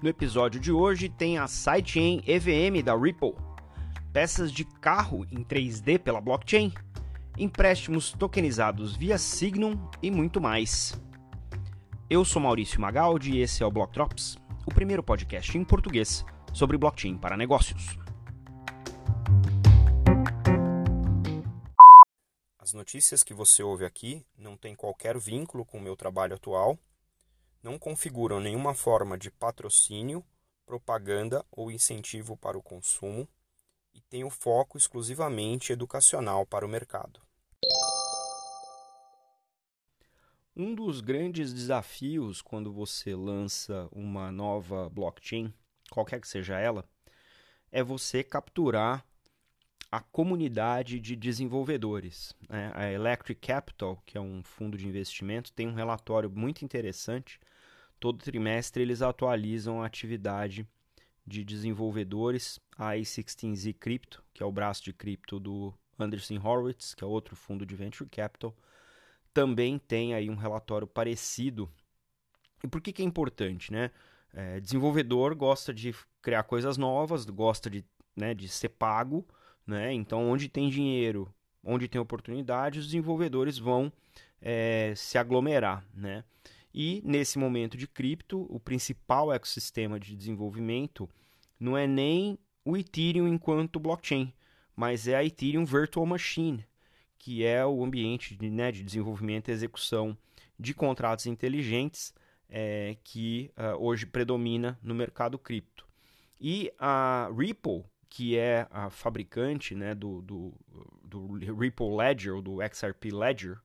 [0.00, 3.34] No episódio de hoje tem a sidechain EVM da Ripple,
[4.12, 6.72] peças de carro em 3D pela blockchain,
[7.36, 10.94] empréstimos tokenizados via Signum e muito mais.
[12.08, 16.24] Eu sou Maurício Magaldi e esse é o Block Drops, o primeiro podcast em português
[16.52, 17.98] sobre blockchain para negócios.
[22.60, 26.78] As notícias que você ouve aqui não têm qualquer vínculo com o meu trabalho atual
[27.68, 30.24] não configuram nenhuma forma de patrocínio,
[30.64, 33.28] propaganda ou incentivo para o consumo
[33.92, 37.20] e têm o foco exclusivamente educacional para o mercado.
[40.56, 45.52] Um dos grandes desafios quando você lança uma nova blockchain,
[45.90, 46.88] qualquer que seja ela,
[47.70, 49.04] é você capturar
[49.92, 52.34] a comunidade de desenvolvedores.
[52.48, 52.72] Né?
[52.74, 57.38] A Electric Capital, que é um fundo de investimento, tem um relatório muito interessante
[58.00, 60.66] Todo trimestre eles atualizam a atividade
[61.26, 62.60] de desenvolvedores.
[62.76, 67.34] A A16Z Crypto, que é o braço de cripto do Anderson Horowitz, que é outro
[67.34, 68.54] fundo de venture capital,
[69.34, 71.68] também tem aí um relatório parecido.
[72.62, 73.90] E por que, que é importante, né?
[74.32, 79.26] É, desenvolvedor gosta de criar coisas novas, gosta de, né, de ser pago,
[79.66, 79.92] né?
[79.92, 81.32] Então, onde tem dinheiro,
[81.64, 83.92] onde tem oportunidade, os desenvolvedores vão
[84.40, 86.24] é, se aglomerar, né?
[86.80, 91.10] E nesse momento de cripto, o principal ecossistema de desenvolvimento
[91.58, 94.32] não é nem o Ethereum enquanto blockchain,
[94.76, 96.64] mas é a Ethereum Virtual Machine,
[97.18, 100.16] que é o ambiente de, né, de desenvolvimento e execução
[100.56, 102.14] de contratos inteligentes
[102.48, 105.84] é, que uh, hoje predomina no mercado cripto.
[106.40, 110.54] E a Ripple, que é a fabricante né, do, do,
[111.02, 113.58] do Ripple Ledger, ou do XRP Ledger,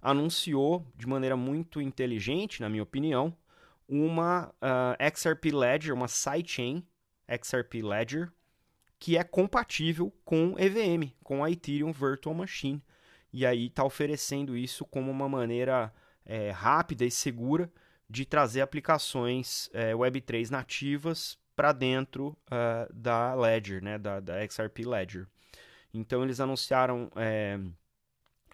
[0.00, 3.36] anunciou de maneira muito inteligente, na minha opinião,
[3.88, 6.84] uma uh, XRP Ledger, uma sidechain
[7.28, 8.32] XRP Ledger,
[8.98, 12.82] que é compatível com EVM, com a Ethereum Virtual Machine.
[13.32, 15.92] E aí está oferecendo isso como uma maneira
[16.24, 17.70] é, rápida e segura
[18.08, 24.84] de trazer aplicações é, Web3 nativas para dentro uh, da Ledger, né, da, da XRP
[24.84, 25.26] Ledger.
[25.92, 27.58] Então eles anunciaram é,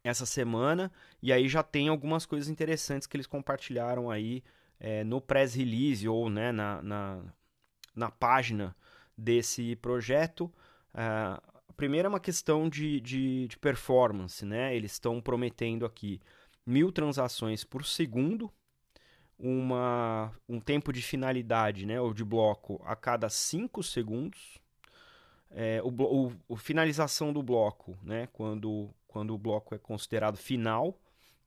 [0.04, 0.90] essa semana.
[1.22, 4.42] E aí já tem algumas coisas interessantes que eles compartilharam aí
[4.78, 7.22] é, no press release ou né, na, na,
[7.94, 8.74] na página
[9.16, 10.44] desse projeto.
[10.94, 14.74] Uh, a primeira é uma questão de, de, de performance, né?
[14.74, 16.20] Eles estão prometendo aqui
[16.66, 18.52] mil transações por segundo,
[19.38, 24.58] uma, um tempo de finalidade, né, ou de bloco a cada 5 segundos.
[25.50, 30.98] É, o, o, o, finalização do bloco, né, quando quando o bloco é considerado final,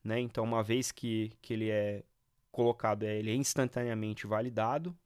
[0.02, 0.20] né?
[0.20, 2.04] Então, uma vez que, que ele é
[2.52, 4.96] colocado, é, ele é instantaneamente validado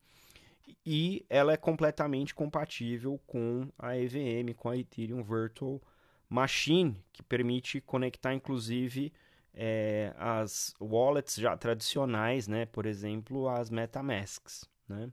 [0.84, 5.80] e ela é completamente compatível com a EVM, com a Ethereum Virtual
[6.28, 9.10] Machine, que permite conectar inclusive
[9.54, 12.66] é, as wallets já tradicionais, né?
[12.66, 15.10] Por exemplo, as MetaMasks, né?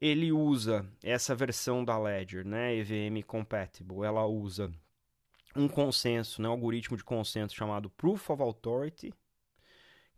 [0.00, 2.74] Ele usa essa versão da Ledger, né?
[2.74, 4.70] EVM Compatible, ela usa
[5.56, 9.12] um consenso, né, um algoritmo de consenso chamado Proof of Authority,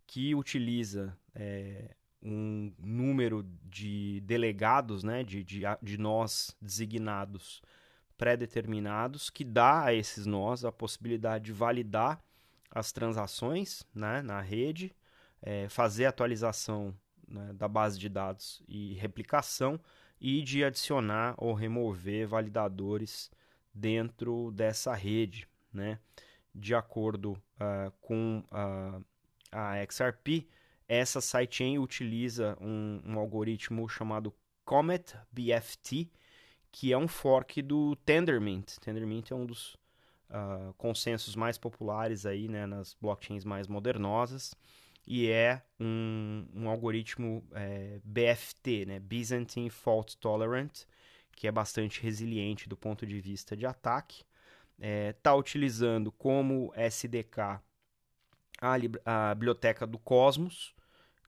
[0.05, 7.61] que utiliza é, um número de delegados, né, de, de, de nós designados
[8.17, 12.19] pré-determinados, que dá a esses nós a possibilidade de validar
[12.71, 14.95] as transações né, na rede,
[15.41, 16.95] é, fazer atualização
[17.27, 19.79] né, da base de dados e replicação,
[20.19, 23.29] e de adicionar ou remover validadores
[23.77, 25.99] dentro dessa rede, né?
[26.53, 29.05] De acordo uh, com uh,
[29.51, 30.47] a XRP,
[30.87, 34.33] essa sidechain utiliza um, um, algoritmo chamado
[34.65, 36.09] Comet BFT,
[36.71, 38.77] que é um fork do Tendermint.
[38.79, 39.75] Tendermint é um dos
[40.29, 44.55] uh, consensos mais populares aí, né, nas blockchains mais modernosas
[45.07, 50.81] e é um, um algoritmo é, BFT, né, Byzantine Fault Tolerant,
[51.37, 54.23] que é bastante resiliente do ponto de vista de ataque.
[54.75, 57.61] Está é, tá utilizando como SDK
[58.59, 58.73] a,
[59.05, 60.73] a, biblioteca do Cosmos,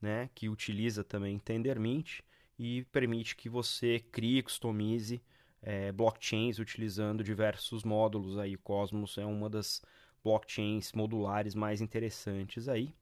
[0.01, 2.21] né, que utiliza também Tendermint
[2.57, 5.21] e permite que você crie, customize
[5.61, 8.39] é, blockchains utilizando diversos módulos.
[8.39, 9.79] Aí, o Cosmos é uma das
[10.23, 12.95] blockchains modulares mais interessantes aí,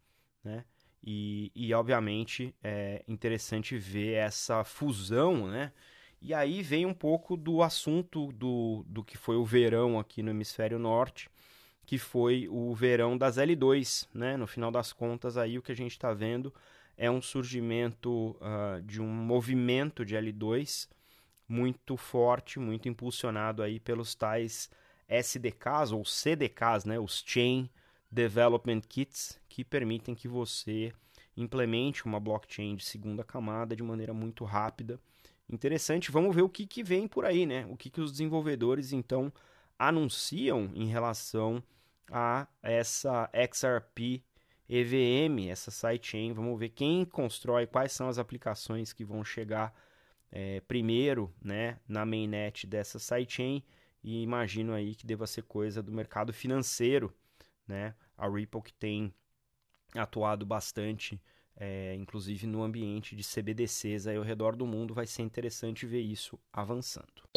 [0.44, 0.65] né?
[1.01, 5.71] E, e obviamente é interessante ver essa fusão, né?
[6.21, 10.31] E aí vem um pouco do assunto do, do que foi o verão aqui no
[10.31, 11.29] hemisfério norte,
[11.85, 14.35] que foi o verão das L2, né?
[14.35, 16.53] No final das contas, aí o que a gente está vendo
[16.97, 20.89] é um surgimento uh, de um movimento de L2
[21.47, 24.69] muito forte, muito impulsionado aí pelos tais
[25.07, 27.69] SDKs ou CDKs, né, os Chain
[28.11, 30.91] Development Kits, que permitem que você
[31.35, 34.99] implemente uma blockchain de segunda camada de maneira muito rápida.
[35.49, 37.65] Interessante, vamos ver o que, que vem por aí, né?
[37.69, 39.31] O que, que os desenvolvedores então
[39.79, 41.63] anunciam em relação
[42.11, 44.23] a essa XRP
[44.69, 46.33] EVM, essa sidechain.
[46.33, 49.73] Vamos ver quem constrói, quais são as aplicações que vão chegar
[50.31, 53.63] é, primeiro né, na mainnet dessa sidechain.
[54.03, 57.13] E imagino aí que deva ser coisa do mercado financeiro.
[57.67, 57.95] Né?
[58.17, 59.13] A Ripple que tem
[59.95, 61.21] atuado bastante,
[61.59, 64.94] é, inclusive no ambiente de CBDCs aí ao redor do mundo.
[64.94, 67.27] Vai ser interessante ver isso avançando.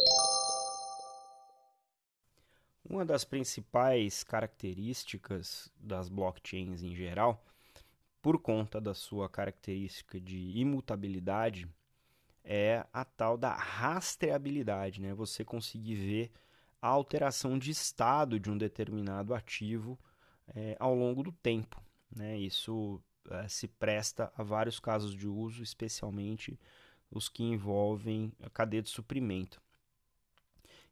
[2.83, 7.43] Uma das principais características das blockchains em geral,
[8.21, 11.67] por conta da sua característica de imutabilidade,
[12.43, 15.13] é a tal da rastreabilidade, né?
[15.13, 16.31] Você conseguir ver
[16.81, 19.97] a alteração de estado de um determinado ativo
[20.55, 21.81] é, ao longo do tempo,
[22.13, 22.37] né?
[22.37, 26.59] Isso é, se presta a vários casos de uso, especialmente
[27.09, 29.61] os que envolvem a cadeia de suprimento.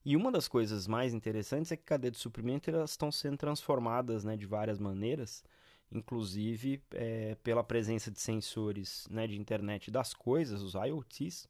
[0.06, 4.24] E uma das coisas mais interessantes é que cadeia de suprimento elas estão sendo transformadas
[4.24, 5.44] né, de várias maneiras,
[5.92, 11.48] inclusive é, pela presença de sensores né, de internet das coisas, os IoTs,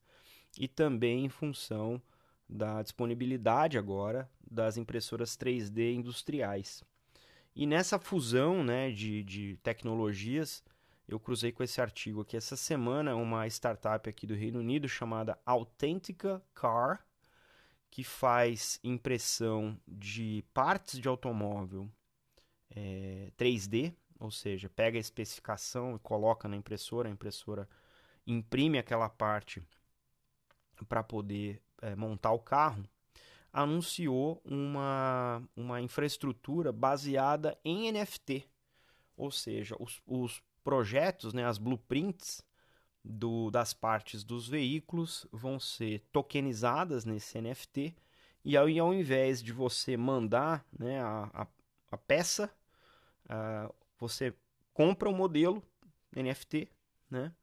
[0.58, 2.02] e também em função
[2.48, 6.84] da disponibilidade agora das impressoras 3D industriais.
[7.56, 10.64] E nessa fusão né, de, de tecnologias,
[11.10, 15.40] eu cruzei com esse artigo aqui essa semana, uma startup aqui do Reino Unido chamada
[15.44, 17.04] Authentica Car,
[17.90, 21.90] que faz impressão de partes de automóvel
[22.70, 27.68] é, 3D, ou seja, pega a especificação e coloca na impressora, a impressora
[28.28, 29.64] imprime aquela parte
[30.88, 32.88] para poder é, montar o carro,
[33.52, 38.48] anunciou uma, uma infraestrutura baseada em NFT,
[39.18, 42.44] ou seja, os, os projetos, né, as blueprints
[43.04, 47.96] do, das partes dos veículos vão ser tokenizadas nesse NFT
[48.44, 51.48] e ao, invés de você mandar né, a, a,
[51.92, 52.50] a peça,
[53.26, 54.34] uh, você
[54.74, 55.62] compra o um modelo
[56.16, 56.70] NFT
[57.10, 57.34] né,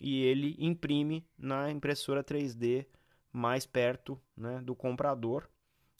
[0.00, 2.86] e ele imprime na impressora 3D
[3.32, 5.48] mais perto né, do comprador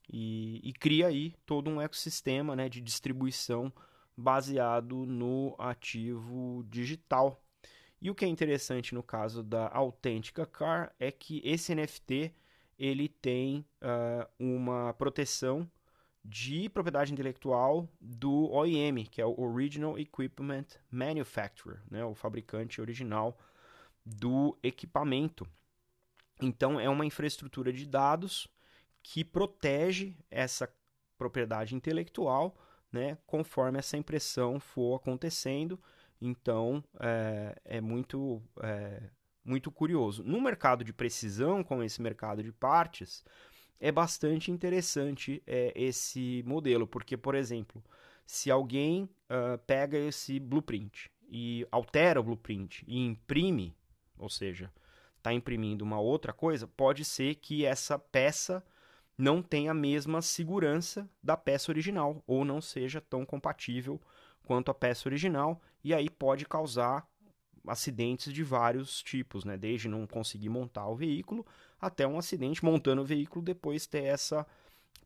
[0.09, 3.73] e, e, cria aí todo um ecossistema né, de distribuição
[4.17, 7.45] baseado no ativo digital
[8.05, 12.35] e o que é interessante no caso da Authentica Car é que esse NFT
[12.79, 15.67] ele tem uh, uma proteção
[16.23, 23.39] de propriedade intelectual do OEM, que é o Original Equipment Manufacturer, né, o fabricante original
[24.05, 25.49] do equipamento.
[26.43, 28.47] Então é uma infraestrutura de dados
[29.03, 30.71] que protege essa
[31.17, 32.55] propriedade intelectual,
[32.95, 35.79] né, conforme essa impressão for acontecendo
[36.21, 39.03] então, é, é muito, é,
[39.45, 40.23] muito curioso.
[40.25, 43.23] No mercado de precisão, como esse mercado de partes,
[43.79, 47.85] é bastante interessante é, esse modelo, porque, por exemplo,
[48.27, 53.77] se alguém uh, pega esse blueprint e altera o blueprint e imprime,
[54.17, 54.73] ou seja,
[55.19, 58.65] está imprimindo uma outra coisa, pode ser que essa peça
[59.17, 64.01] não tenha a mesma segurança da peça original ou não seja tão compatível
[64.43, 67.07] quanto a peça original e aí pode causar
[67.67, 69.57] acidentes de vários tipos, né?
[69.57, 71.47] Desde não conseguir montar o veículo
[71.81, 74.47] até um acidente montando o veículo depois ter essa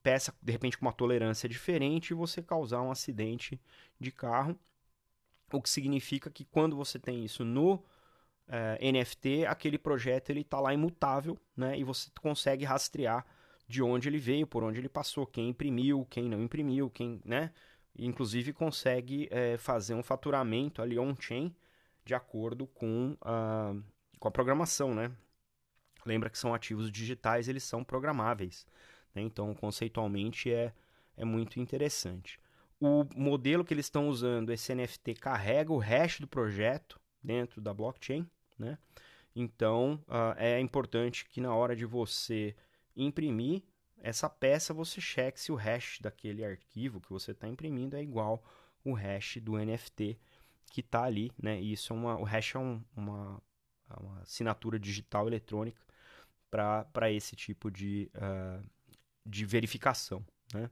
[0.02, 3.60] peça de repente com uma tolerância diferente e você causar um acidente
[4.00, 4.58] de carro,
[5.52, 7.82] o que significa que quando você tem isso no
[8.48, 11.78] eh, NFT, aquele projeto ele está lá imutável, né?
[11.78, 13.24] E você consegue rastrear
[13.68, 17.52] de onde ele veio, por onde ele passou, quem imprimiu, quem não imprimiu, quem, né?
[17.98, 21.54] inclusive consegue é, fazer um faturamento ali on-chain
[22.04, 23.74] de acordo com a,
[24.18, 25.12] com a programação, né?
[26.06, 28.66] Lembra que são ativos digitais, eles são programáveis.
[29.14, 29.20] Né?
[29.20, 30.72] Então, conceitualmente, é,
[31.16, 32.40] é muito interessante.
[32.80, 37.74] O modelo que eles estão usando, esse NFT, carrega o hash do projeto dentro da
[37.74, 38.26] blockchain.
[38.58, 38.78] Né?
[39.34, 42.54] Então, uh, é importante que na hora de você
[43.02, 43.62] imprimir
[44.00, 48.42] essa peça você cheque se o hash daquele arquivo que você está imprimindo é igual
[48.84, 50.18] o hash do NFT
[50.70, 51.60] que está ali, né?
[51.60, 53.42] E isso é uma, o hash é um, uma,
[53.90, 55.80] é uma assinatura digital eletrônica
[56.50, 58.64] para esse tipo de, uh,
[59.24, 60.70] de verificação, né?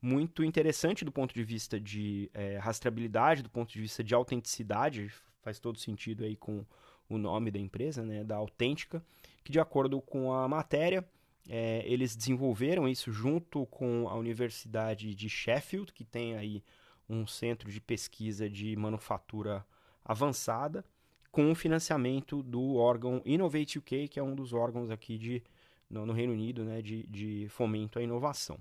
[0.00, 5.12] Muito interessante do ponto de vista de é, rastreabilidade, do ponto de vista de autenticidade,
[5.42, 6.66] faz todo sentido aí com
[7.08, 9.00] o nome da empresa, né, da Autêntica,
[9.44, 11.08] que de acordo com a matéria,
[11.48, 16.62] é, eles desenvolveram isso junto com a Universidade de Sheffield, que tem aí
[17.08, 19.64] um centro de pesquisa de manufatura
[20.04, 20.84] avançada,
[21.30, 25.42] com o financiamento do órgão Innovate UK, que é um dos órgãos aqui de,
[25.88, 28.58] no, no Reino Unido né, de, de fomento à inovação.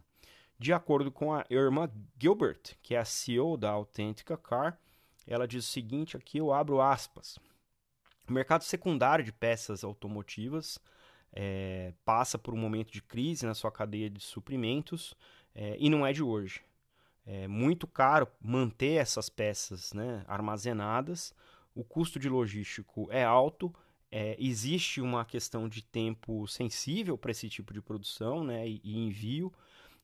[0.58, 4.80] De acordo com a Irma Gilbert, que é a CEO da Authentica Car,
[5.28, 7.38] ela diz o seguinte aqui, eu abro aspas.
[8.30, 10.80] O mercado secundário de peças automotivas
[11.34, 15.16] é, passa por um momento de crise na sua cadeia de suprimentos
[15.56, 16.62] é, e não é de hoje.
[17.26, 21.34] É muito caro manter essas peças né, armazenadas,
[21.74, 23.74] o custo de logístico é alto,
[24.12, 28.98] é, existe uma questão de tempo sensível para esse tipo de produção né, e, e
[28.98, 29.54] envio,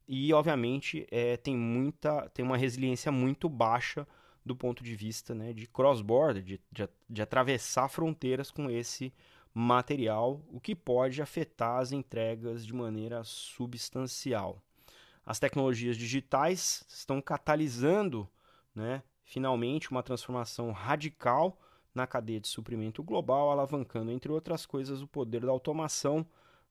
[0.07, 4.07] e obviamente é, tem, muita, tem uma resiliência muito baixa
[4.45, 9.13] do ponto de vista né, de cross-border, de, de, de atravessar fronteiras com esse
[9.59, 14.61] material, o que pode afetar as entregas de maneira substancial.
[15.25, 18.29] As tecnologias digitais estão catalisando,
[18.75, 21.59] né, finalmente, uma transformação radical
[21.93, 26.23] na cadeia de suprimento global, alavancando, entre outras coisas, o poder da automação,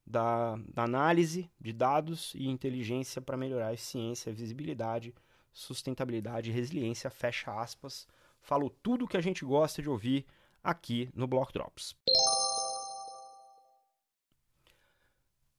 [0.07, 5.13] da, da análise de dados e inteligência para melhorar a eficiência, a visibilidade,
[5.53, 7.11] sustentabilidade e resiliência.
[7.11, 8.07] Fecha aspas.
[8.41, 10.25] Falo tudo o que a gente gosta de ouvir
[10.63, 11.97] aqui no Block Drops.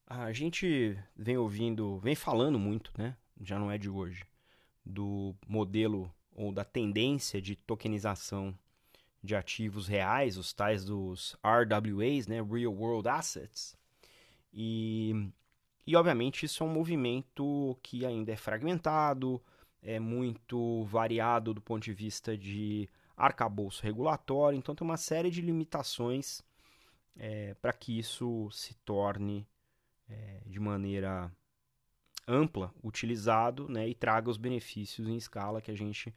[0.09, 3.17] A gente vem ouvindo, vem falando muito, né?
[3.41, 4.25] Já não é de hoje,
[4.85, 8.57] do modelo ou da tendência de tokenização
[9.21, 12.41] de ativos reais, os tais dos RWAs, né?
[12.41, 13.75] Real World Assets.
[14.53, 15.29] E,
[15.85, 19.43] e obviamente isso é um movimento que ainda é fragmentado,
[19.81, 25.41] é muito variado do ponto de vista de arcabouço regulatório, então tem uma série de
[25.41, 26.41] limitações
[27.13, 29.45] é, para que isso se torne
[30.09, 31.31] é, de maneira
[32.27, 36.13] ampla utilizado né, e traga os benefícios em escala que a gente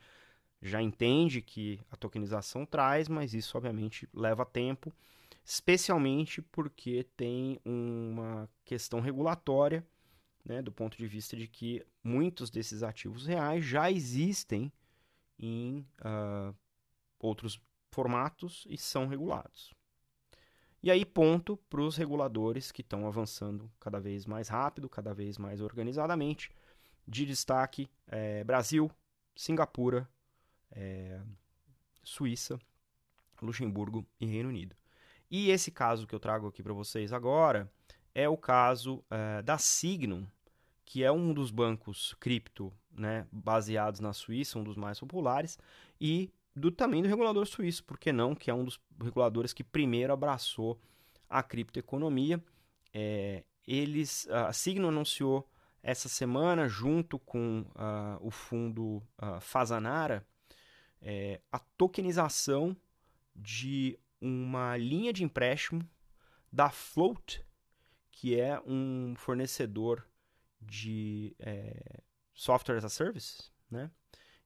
[0.60, 4.92] já entende que a tokenização traz, mas isso obviamente leva tempo,
[5.44, 9.86] especialmente porque tem uma questão regulatória,
[10.44, 14.72] né, do ponto de vista de que muitos desses ativos reais já existem
[15.38, 16.54] em uh,
[17.18, 19.72] outros formatos e são regulados.
[20.82, 25.36] E aí, ponto para os reguladores que estão avançando cada vez mais rápido, cada vez
[25.36, 26.50] mais organizadamente.
[27.06, 28.90] De destaque: é, Brasil,
[29.34, 30.08] Singapura,
[30.70, 31.20] é,
[32.02, 32.58] Suíça,
[33.42, 34.76] Luxemburgo e Reino Unido.
[35.30, 37.70] E esse caso que eu trago aqui para vocês agora
[38.14, 40.26] é o caso é, da Signum,
[40.84, 45.58] que é um dos bancos cripto né, baseados na Suíça, um dos mais populares,
[46.00, 49.64] e do também do regulador suíço, por que não, que é um dos reguladores que
[49.64, 50.80] primeiro abraçou
[51.28, 52.42] a criptoeconomia.
[52.92, 55.48] É, eles, a Signo anunciou
[55.82, 60.26] essa semana, junto com uh, o fundo uh, Fazanara,
[61.00, 62.76] é, a tokenização
[63.34, 65.88] de uma linha de empréstimo
[66.52, 67.42] da Float,
[68.10, 70.06] que é um fornecedor
[70.60, 72.02] de é,
[72.34, 73.90] software as a service, né?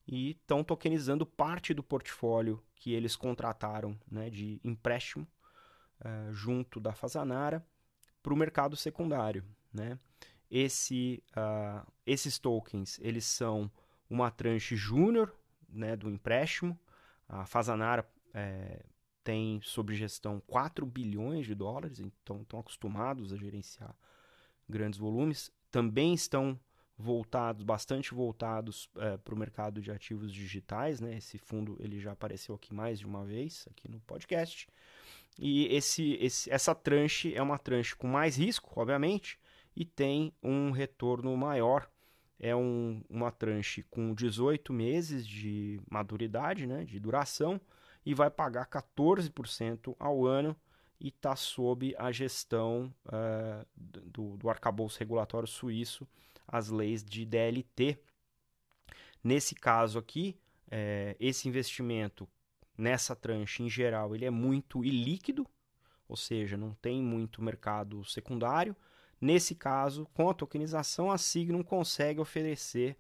[0.07, 5.27] E estão tokenizando parte do portfólio que eles contrataram né, de empréstimo
[6.01, 7.67] uh, junto da Fazanara
[8.23, 9.45] para o mercado secundário.
[9.73, 9.99] Né?
[10.51, 13.71] Esse, uh, esses tokens eles são
[14.09, 15.35] uma tranche júnior
[15.69, 16.79] né, do empréstimo.
[17.29, 18.85] A Fazanara é,
[19.23, 23.97] tem sob gestão 4 bilhões de dólares, então estão acostumados a gerenciar
[24.69, 25.51] grandes volumes.
[25.71, 26.61] Também estão
[26.97, 31.17] voltados, bastante voltados é, para o mercado de ativos digitais, né?
[31.17, 34.69] Esse fundo ele já apareceu aqui mais de uma vez aqui no podcast.
[35.39, 39.39] E esse, esse, essa tranche é uma tranche com mais risco, obviamente,
[39.75, 41.91] e tem um retorno maior.
[42.39, 47.61] É um, uma tranche com 18 meses de maturidade, né, de duração,
[48.05, 50.55] e vai pagar 14% ao ano
[51.01, 56.07] e está sob a gestão uh, do, do arcabouço regulatório suíço
[56.47, 57.99] as leis de DLT.
[59.23, 60.39] Nesse caso aqui,
[60.71, 62.29] é, esse investimento
[62.77, 65.47] nessa tranche em geral ele é muito ilíquido,
[66.09, 68.77] ou seja, não tem muito mercado secundário.
[69.21, 72.97] Nesse caso, com a tokenização, a Signum consegue oferecer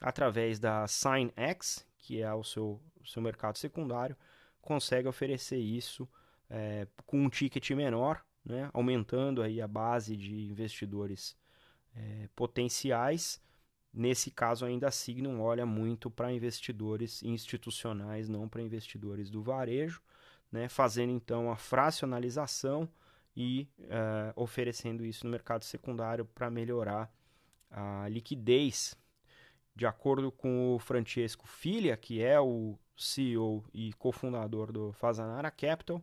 [0.00, 4.16] através da SignX, que é o seu, seu mercado secundário,
[4.60, 6.08] consegue oferecer isso
[6.48, 11.36] é, com um ticket menor, né, aumentando aí a base de investidores
[11.96, 13.40] é, potenciais.
[13.92, 20.02] Nesse caso, ainda a Signum olha muito para investidores institucionais, não para investidores do varejo.
[20.52, 22.88] né, fazendo então a fracionalização
[23.36, 27.12] e uh, oferecendo isso no mercado secundário para melhorar
[27.70, 28.96] a liquidez.
[29.74, 36.02] De acordo com o Francesco Filha, que é o CEO e cofundador do Fazanara Capital,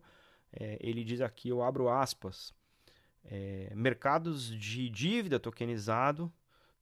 [0.52, 2.54] é, ele diz aqui, eu abro aspas,
[3.26, 6.32] é, mercados de dívida tokenizado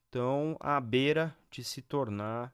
[0.05, 2.53] estão à beira de se tornar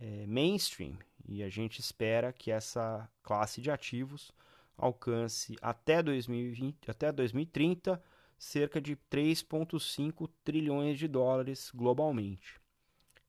[0.00, 4.32] é, mainstream e a gente espera que essa classe de ativos
[4.76, 8.02] alcance até 2020, até 2030
[8.38, 12.60] cerca de 3,5 trilhões de dólares globalmente.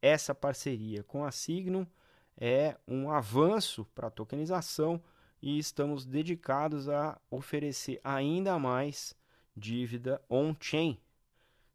[0.02, 1.88] Essa parceria com a Signum
[2.38, 5.02] é um avanço para a tokenização
[5.42, 9.16] e estamos dedicados a oferecer ainda mais
[9.58, 11.00] dívida on-chain.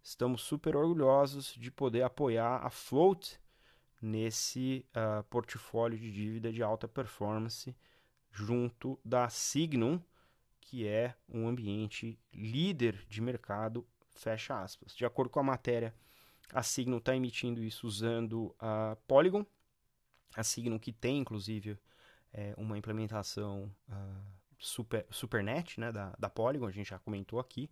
[0.03, 3.41] Estamos super orgulhosos de poder apoiar a Float
[4.01, 7.77] nesse uh, portfólio de dívida de alta performance
[8.31, 10.01] junto da Signum,
[10.61, 14.95] que é um ambiente líder de mercado, fecha aspas.
[14.95, 15.95] De acordo com a matéria,
[16.53, 19.45] a Signum está emitindo isso usando a Polygon,
[20.35, 21.79] a Signum que tem inclusive
[22.33, 27.69] é, uma implementação uh, super, Supernet né, da, da Polygon, a gente já comentou aqui,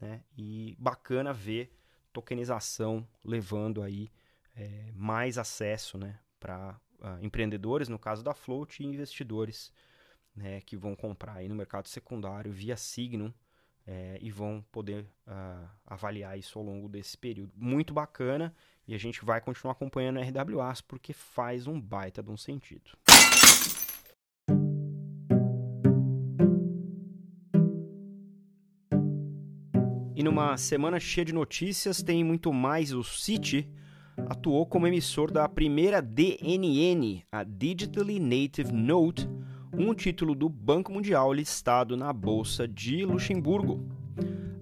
[0.00, 1.76] né, e bacana ver
[2.12, 4.10] tokenização levando aí
[4.56, 9.72] é, mais acesso né, para uh, ah, empreendedores, no caso da Float, e investidores
[10.34, 13.32] né, que vão comprar aí no mercado secundário via Signum
[13.86, 17.52] é, e vão poder uh, avaliar isso ao longo desse período.
[17.56, 18.54] Muito bacana
[18.86, 22.92] e a gente vai continuar acompanhando a RWAs porque faz um baita de um sentido.
[30.22, 33.68] E numa semana cheia de notícias, tem muito mais o City
[34.28, 39.28] atuou como emissor da primeira DNN, a Digitally Native Note,
[39.76, 43.84] um título do Banco Mundial listado na Bolsa de Luxemburgo.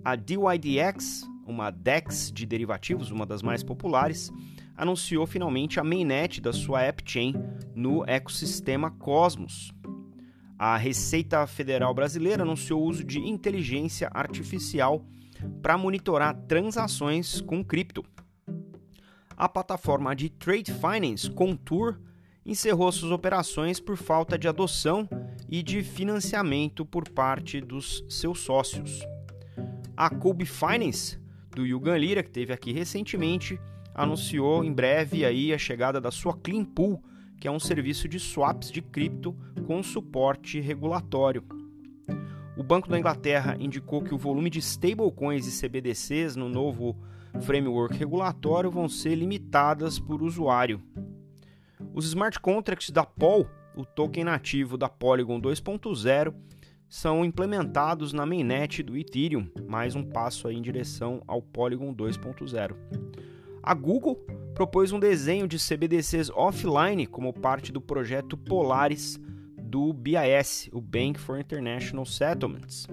[0.03, 4.33] A DYDX, uma DEX de derivativos, uma das mais populares,
[4.75, 7.35] anunciou finalmente a mainnet da sua AppChain
[7.75, 9.75] no ecossistema Cosmos.
[10.59, 15.05] A Receita Federal Brasileira anunciou o uso de inteligência artificial
[15.63, 18.05] para monitorar transações com cripto
[19.41, 21.99] a plataforma de trade finance Contour
[22.45, 25.09] encerrou suas operações por falta de adoção
[25.49, 29.01] e de financiamento por parte dos seus sócios.
[29.97, 31.19] A Kobe Finance,
[31.57, 33.59] do Yugan Lira, que teve aqui recentemente,
[33.95, 37.03] anunciou em breve aí a chegada da sua Clean Pool,
[37.41, 39.35] que é um serviço de swaps de cripto
[39.67, 41.43] com suporte regulatório.
[42.61, 46.95] O Banco da Inglaterra indicou que o volume de stablecoins e CBDCs no novo
[47.41, 50.79] framework regulatório vão ser limitadas por usuário.
[51.95, 56.35] Os smart contracts da POL, o token nativo da Polygon 2.0,
[56.87, 62.77] são implementados na mainnet do Ethereum, mais um passo aí em direção ao Polygon 2.0.
[63.63, 64.17] A Google
[64.55, 69.19] propôs um desenho de CBDCs offline como parte do projeto Polaris
[69.71, 72.89] do BIS, o Bank for International Settlements.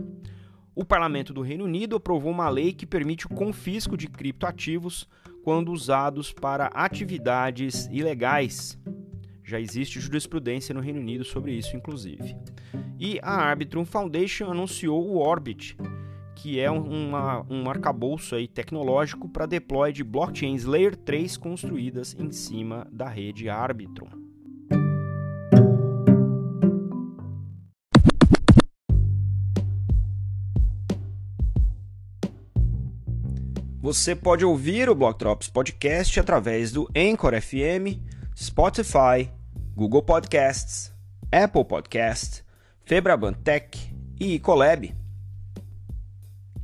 [0.75, 5.09] O parlamento do Reino Unido aprovou uma lei que permite o confisco de criptoativos
[5.43, 8.77] quando usados para atividades ilegais.
[9.43, 12.37] Já existe jurisprudência no Reino Unido sobre isso, inclusive.
[12.99, 15.75] E a Arbitrum Foundation anunciou o Orbit,
[16.35, 22.31] que é uma, um arcabouço aí tecnológico para deploy de blockchains Layer 3 construídas em
[22.31, 24.26] cima da rede Arbitrum.
[33.87, 37.97] Você pode ouvir o Block Drops Podcast através do Anchor FM,
[38.35, 39.31] Spotify,
[39.73, 40.93] Google Podcasts,
[41.31, 42.43] Apple Podcast,
[42.83, 43.79] Febraban Tech
[44.19, 44.93] e Colab.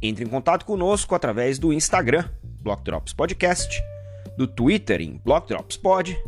[0.02, 2.26] Entre em contato conosco através do Instagram,
[2.60, 3.82] Block Drops Podcast,
[4.38, 6.22] do Twitter em Block Drops Pod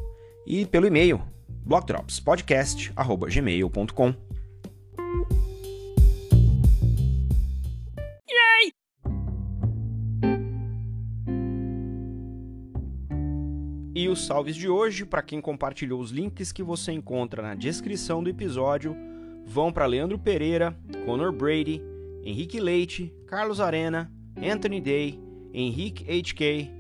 [0.48, 1.22] e pelo e-mail
[1.66, 4.16] blockdropspodcast@gmail.com.
[14.16, 18.30] Os salves de hoje, para quem compartilhou os links que você encontra na descrição do
[18.30, 18.96] episódio,
[19.46, 20.74] vão para Leandro Pereira,
[21.04, 21.82] Conor Brady,
[22.24, 24.10] Henrique Leite, Carlos Arena,
[24.42, 25.20] Anthony Day,
[25.54, 26.72] Henrique HK,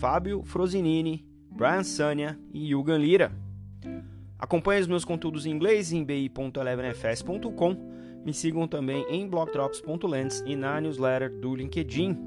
[0.00, 3.30] Fábio Frosinini, Brian Sania e Yugan Lira.
[4.36, 7.76] Acompanhe os meus conteúdos em inglês em bi.elevenfs.com.
[8.24, 12.18] Me sigam também em blogdrops.lens e na newsletter do LinkedIn.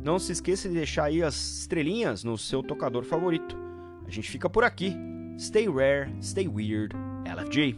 [0.00, 3.65] Não se esqueça de deixar aí as estrelinhas no seu tocador favorito.
[4.06, 4.96] A gente fica por aqui.
[5.38, 6.94] Stay rare, stay weird,
[7.26, 7.76] LFG.